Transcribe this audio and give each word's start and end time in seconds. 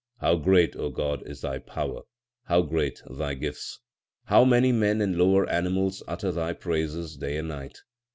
How 0.17 0.35
great, 0.35 0.75
O 0.77 0.89
God, 0.89 1.21
is 1.27 1.41
Thy 1.41 1.59
power! 1.59 2.01
how 2.45 2.63
great 2.63 3.03
Thy 3.07 3.35
gifts! 3.35 3.79
How 4.23 4.43
many 4.43 4.71
men 4.71 4.99
and 4.99 5.15
lower 5.15 5.47
animals 5.47 6.01
utter 6.07 6.31
Thy 6.31 6.53
praises 6.53 7.15
day 7.17 7.37
and 7.37 7.49
night 7.49 7.77